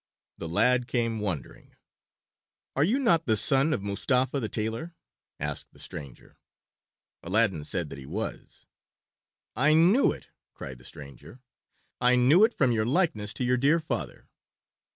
The 0.39 0.49
lad 0.49 0.87
came, 0.87 1.19
wondering. 1.19 1.75
"Are 2.75 2.83
you 2.83 2.97
not 2.97 3.27
the 3.27 3.37
son 3.37 3.71
of 3.71 3.83
Mustapha 3.83 4.39
the 4.39 4.49
tailor?" 4.49 4.95
asked 5.39 5.67
the 5.73 5.77
stranger. 5.77 6.37
Aladdin 7.21 7.63
said 7.63 7.89
that 7.89 7.99
he 7.99 8.07
was. 8.07 8.65
"I 9.55 9.75
knew 9.75 10.11
it," 10.11 10.29
cried 10.55 10.79
the 10.79 10.85
stranger. 10.85 11.39
"I 12.01 12.15
knew 12.15 12.43
it 12.43 12.55
from 12.57 12.71
your 12.71 12.87
likeness 12.87 13.31
to 13.35 13.43
your 13.43 13.57
dear 13.57 13.79
father." 13.79 14.27